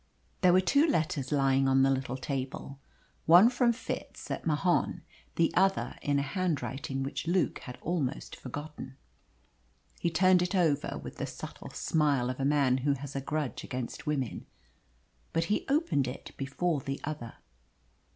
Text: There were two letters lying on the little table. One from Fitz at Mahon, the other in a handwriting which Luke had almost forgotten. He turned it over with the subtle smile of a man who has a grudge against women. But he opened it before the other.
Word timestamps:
There 0.41 0.51
were 0.53 0.61
two 0.61 0.87
letters 0.87 1.31
lying 1.31 1.67
on 1.67 1.83
the 1.83 1.91
little 1.91 2.17
table. 2.17 2.79
One 3.27 3.51
from 3.51 3.71
Fitz 3.71 4.31
at 4.31 4.47
Mahon, 4.47 5.03
the 5.35 5.53
other 5.53 5.95
in 6.01 6.17
a 6.17 6.23
handwriting 6.23 7.03
which 7.03 7.27
Luke 7.27 7.59
had 7.59 7.77
almost 7.83 8.35
forgotten. 8.35 8.97
He 9.99 10.09
turned 10.09 10.41
it 10.41 10.55
over 10.55 10.97
with 10.97 11.17
the 11.17 11.27
subtle 11.27 11.69
smile 11.69 12.31
of 12.31 12.39
a 12.39 12.45
man 12.45 12.79
who 12.79 12.93
has 12.93 13.15
a 13.15 13.21
grudge 13.21 13.63
against 13.63 14.07
women. 14.07 14.47
But 15.33 15.43
he 15.53 15.67
opened 15.69 16.07
it 16.07 16.31
before 16.35 16.81
the 16.81 16.99
other. 17.03 17.33